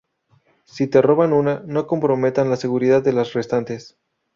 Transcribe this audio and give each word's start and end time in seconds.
si 0.65 0.87
te 0.87 0.99
roban 0.99 1.31
una, 1.31 1.59
no 1.63 1.85
comprometan 1.85 2.49
la 2.49 2.55
seguridad 2.55 3.03
de 3.03 3.13
las 3.13 3.33
restantes 3.33 3.99